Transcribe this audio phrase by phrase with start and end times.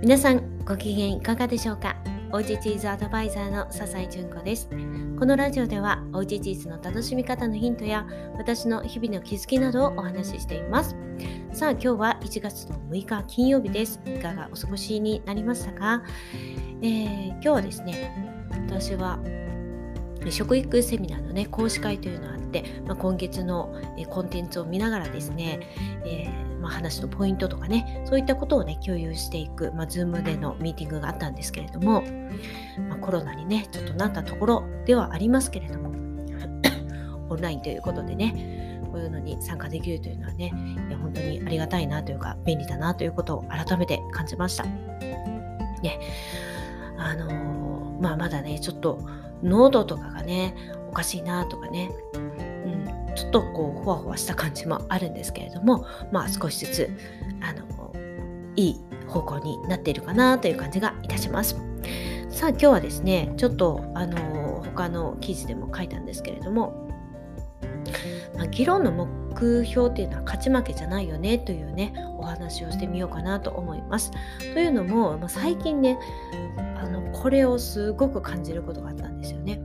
[0.00, 1.96] 皆さんご機嫌いかがでしょうか？
[2.32, 4.68] おうちチーズアドバイザーの笹井純子です。
[5.18, 8.06] このラジオではおうちチーズの楽しみ方のヒントや
[8.36, 10.94] 私の日々の気づきなどをお話ししています。
[11.52, 14.00] さあ今日は1月の6日金曜日です。
[14.06, 16.04] いかがお過ごしになりましたか、
[16.80, 19.18] えー、今日はですね私は
[20.30, 23.72] 食育セミナーのね講師会というのがあって、まあ、今月の
[24.08, 25.60] コンテンツを見ながらですね、
[26.04, 32.02] えー、まあ、話のポイントとかねそういったことをね共有していく、まあ、Zoom でのミーティングがあったんですけれども、
[32.88, 35.90] まあ、コロナにねちょっとなったところではありますけれども
[37.30, 40.50] オンラインということでねこういうのに参加できるというのはね
[41.00, 44.64] 本当にありがたいなというか便利だなということを改めて感じました。
[45.82, 46.00] ね
[46.96, 48.98] あのー、まあまだねちょっと
[49.42, 50.54] 喉とかがね
[50.88, 56.90] おかしいなとかね、うん、ちょっとこうほわほわした感じもあるんですけれどもまあ少しずつ
[57.40, 57.92] あの
[58.56, 61.56] いい方向になっているかなという感じがいたします。
[62.30, 66.88] さあ今日はですねちょっとあの他の記事でも書いたんですけれども、
[68.36, 74.12] まあ、議論の目標っていうのは勝ち負けじゃないよねというねお話をしてみようかなと思います。
[74.54, 75.98] というのも、まあ、最近ね
[76.76, 79.60] あのこれをすごく感じることがあったんですよね。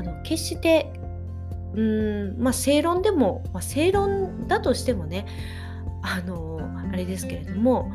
[0.00, 0.92] あの決して
[1.74, 5.26] うーんまあ正論でも、まあ、正論だとしてもね
[6.02, 6.58] あの
[6.92, 7.92] あれですけれども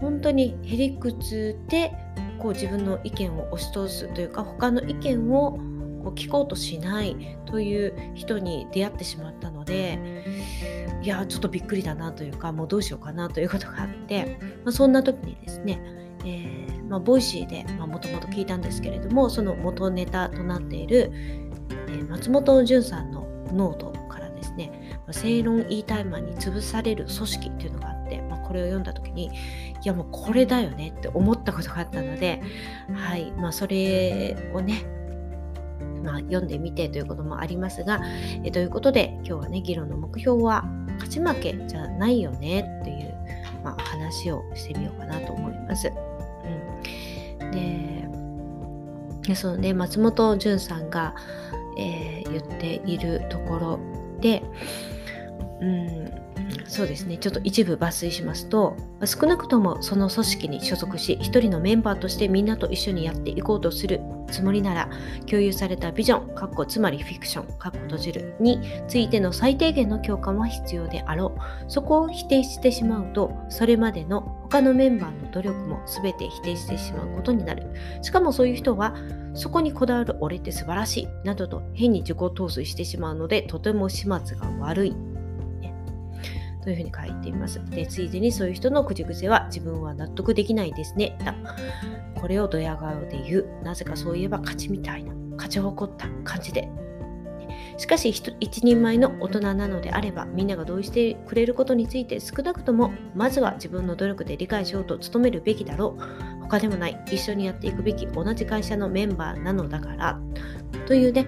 [0.00, 1.92] 本当にへりくつで
[2.38, 5.52] こう自分の意見を押し通すというか他の意見を
[6.04, 9.98] こう聞こうとしないという人に出会ってしまったので
[11.02, 15.80] いやちょっとびっくりだなというかもうどうしようかなということがあって、まあ、そんな時にですね、
[16.26, 21.10] えーまあ、 Voicy でもともと聞いたんですけれどもその元ネタとなっている、
[21.88, 29.30] えー、松本潤さんのノートからですね正論言いたいマンに潰される組織っていうのがあって、まあ、これを読んだ時にい
[29.84, 32.42] やもうこれだよねって思ったことがあったので
[32.92, 34.84] はいまあそれをね
[36.02, 38.00] まあ、読んでみてということもありますが、
[38.44, 40.62] えということで今日はね議論の目標は
[41.00, 43.14] 勝ち負けじゃないよねっていう、
[43.64, 45.90] まあ、話をしてみようかなと思います。
[49.26, 51.14] でそのね松本潤さんが、
[51.78, 53.80] えー、言っているところ
[54.20, 54.42] で、
[55.60, 55.95] うん、
[56.68, 57.16] そうですね。
[57.16, 64.00] ちょっと一部抜粋しますと少なくともその組織に所属し一人のメンバーとしてみんなと一緒にやっていこうとする
[64.30, 64.90] つもりなら
[65.26, 71.70] 共有されたビジョンかっこつまりフィクションかっこ閉じるについての最低限の共感は必要であろう。
[71.70, 77.62] そこを否定してしまうとそれまでの他のメンバーの努力も全て否定してしまうことになる。
[78.02, 78.94] しかもそういう人は
[79.34, 85.15] そこにこだわる俺って素晴らしいなどと変に自己陶酔してしまうのでとても始末が悪い。
[86.66, 87.64] というふうに書いています。
[87.70, 91.16] で、ついでにそういう人の口癖は自分は納得できないですね。
[91.24, 91.32] だ。
[92.20, 93.46] これをドヤ顔で言う。
[93.62, 96.68] なぜかそういえば勝ちみたいな、勝ち誇った感じで。
[97.76, 98.32] しかし一
[98.64, 110.18] 人前の大人なのであればみんなが同意してくれることについて少なくともまずは自分の努力で理解しようと努めるべきだろう他でもない一緒にやっていくべき同じ会社のメンバーなのだから
[110.86, 111.26] というね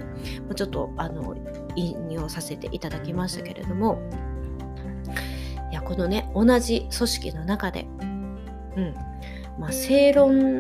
[0.55, 1.37] ちょっとあの
[1.77, 4.01] 引用させていただきましたけれども
[5.79, 7.87] やこのね同じ組織の中で、
[8.77, 8.95] うん
[9.59, 10.59] まあ、正論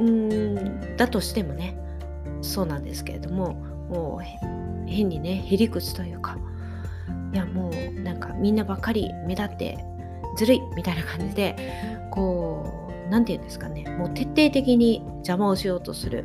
[0.00, 1.76] んだとしてもね
[2.42, 3.54] そうなんですけれども
[3.88, 6.36] もう変にねへりくつというか
[7.32, 9.78] いやもうなんかみんなばっかり目立って
[10.36, 16.24] ずるいみたいな感じでこう何て言うんですかねもう徹底的に邪魔をしようとする、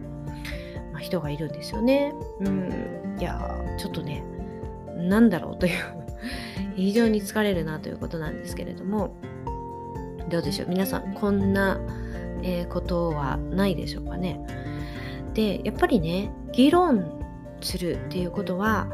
[0.91, 2.13] まあ、人がいるんですよね。
[2.41, 3.39] うん、いや
[3.79, 4.23] ちょっとね
[4.95, 6.02] 何だろうという
[6.75, 9.15] 非常に疲れるなということなんですけれども
[10.29, 10.69] どうでしょう？
[10.69, 11.79] 皆さんこんな、
[12.43, 14.39] えー、ことはないでしょうかね？
[15.33, 17.19] でやっぱりね議論
[17.61, 18.87] するっていうことは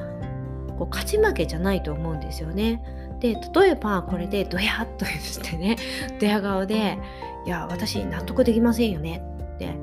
[0.78, 2.82] こう勝ち負けじゃないと思うんですよね。
[3.20, 5.76] で例えばこれでドヤっと言ってね
[6.22, 6.98] ドヤ顔で
[7.46, 9.22] 「いや私納得できませんよね」
[9.56, 9.74] って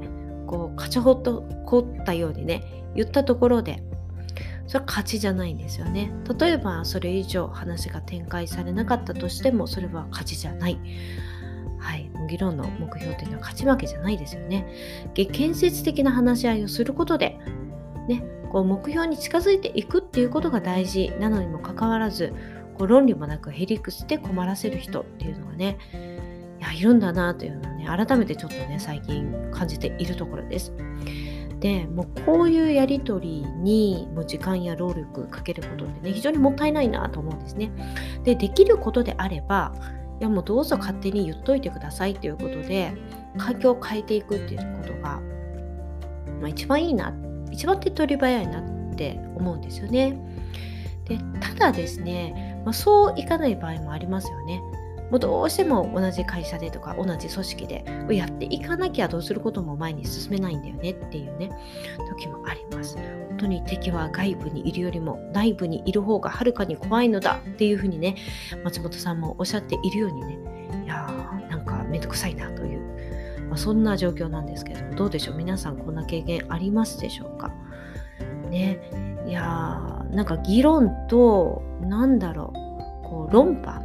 [0.47, 2.63] こう勝ちほっとこったようにね
[2.95, 3.83] 言ったところで
[4.67, 6.13] それは勝ちじゃないんですよね。
[6.39, 10.79] 例えばそれ以上話が展開されなかったとしてもそれは勝ちじゃない。
[11.79, 12.11] はい。
[12.29, 14.67] 議論の目標というのは勝ち負けじゃないですよね。
[15.15, 17.39] 建設的な話し合いをすることで
[18.09, 21.13] ねこう目標に近づいていくっていうことが大事。
[21.21, 22.33] なのにもかかわらず
[22.77, 25.79] こう論理もなくへりくつで困らせる人っていうのがね
[26.59, 30.73] いやいるんだなというのをね改めてちょっとね最近感じているところです。
[31.61, 37.71] でもうこういうやり取りにも時間や労力かけることってね非常にもったいないなと思うんですね。
[38.25, 39.73] でできることであれば
[40.21, 42.93] いやもうどうぞ勝手に言っといてくださいということで
[43.39, 45.21] 環境を変えていくっていうことが、
[46.41, 47.15] まあ、一番いいな
[47.51, 50.19] 一番手っ取り早いなって思うんですよね。
[51.05, 54.61] でただですね、まあ、そういかない場合もありますよね。
[55.11, 61.51] もうどうしても同じ会社でとか同じ組織でやっていかなきゃどうすることも前に進めないんだよねっていうね
[62.09, 62.97] 時もあります。
[62.97, 68.17] 本当に敵は外部にいるよりも内部にいる方がはるかに怖いのだっていうふうにね
[68.65, 70.39] 松本さんもおっしゃっているようにね
[70.85, 75.37] いやーなんかめんどくさいなという、まあ、そんな状況なんですけどどうでしょう？
[75.37, 77.53] 皆さんこんな経験ありますでしょうか？
[78.49, 78.81] ね
[79.27, 83.83] いやーなんか議論となんだろうこう論破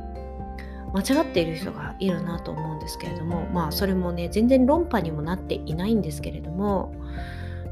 [0.94, 6.94] 間違っている人がいるなと思うんですけれどもまあそれもね全然論破にもなっていないんですけれども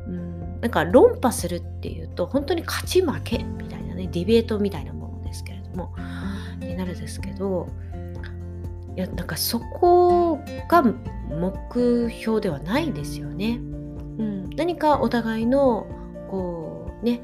[0.08, 5.94] うんなんか論破するっていうと本当に勝ち負けみたいなねディベートみたいなものですけれども
[6.60, 7.68] になるんですけど
[8.96, 10.84] いやなんかそこが
[11.30, 13.60] 目標ではないですよね。
[13.60, 13.62] う
[14.24, 15.88] ん、何かお互いの
[16.30, 17.22] こうね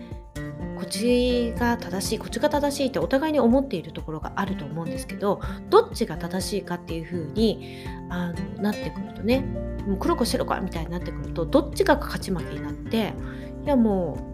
[0.85, 5.41] こっちが正しいこっちが正しいってお互いに思っているところがあると思うんですけど
[5.71, 9.39] どっちが正しいかっていう風にあのなってくるとね
[9.87, 13.13] もう黒か白かみたいになってくるとどっちが勝ち負けになって
[13.65, 14.31] いやも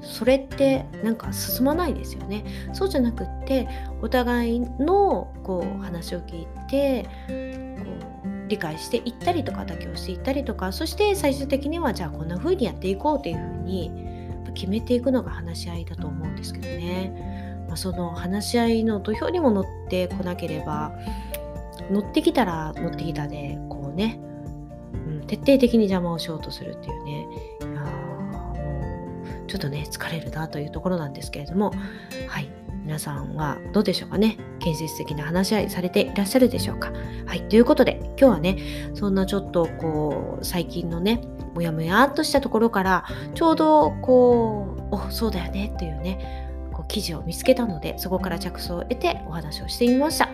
[0.00, 2.44] うそれってなんか進まないですよね。
[2.72, 3.68] そうじゃなくって
[4.00, 7.04] お互いのこう話を聞いて
[7.78, 7.84] こ
[8.24, 14.21] う理解していったりとか妥協していったりとかそして最終的にはじゃあこんな風にやっていこうっていう風に
[14.54, 20.92] 決めていくのが話し合いだと思うんですけどね、まあ、その話し合いの土俵にも乗ってこなければ
[21.90, 24.20] 乗ってきたら乗ってきたでこうね、
[24.92, 27.26] うん、徹底的に邪魔をしようとするっていうね。
[27.60, 28.54] いやも
[29.44, 31.72] うちょっとね疲れるなというところなんですけれども。
[32.28, 32.51] はい。
[32.82, 34.36] 皆さんはどうでしょうかね？
[34.58, 36.92] 建設的な話し合いされていらっしゃるでしょうか？
[37.26, 38.58] はいということで今日はね
[38.94, 41.22] そんなちょっとこう最近のね
[41.54, 50.28] もやもやっとしたところからちょうどこうおそうだよねっていうねこう記事を見つけたのでそこから着想を得てお話をしてみました。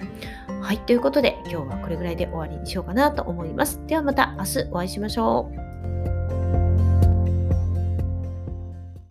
[0.63, 3.81] はいということで今日はこれぐらいで終わりにしようかなと思います。
[3.87, 5.68] ではまた明日お会いしましょう。